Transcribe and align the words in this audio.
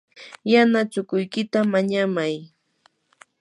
yana 0.51 0.79
chukuykita 0.91 1.59
mañamay. 1.73 2.35